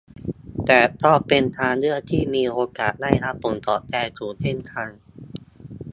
[0.65, 4.89] แต่ก็เป็นทางเลือกที่มีโอกาสได้รับผลตอบแทนสูงเช่นกัน